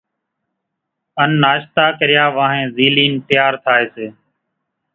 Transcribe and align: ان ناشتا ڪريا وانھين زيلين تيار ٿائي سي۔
ان 1.21 1.29
ناشتا 1.43 1.85
ڪريا 1.99 2.25
وانھين 2.35 2.67
زيلين 2.75 3.13
تيار 3.27 3.53
ٿائي 3.65 3.85
سي۔ 3.93 4.07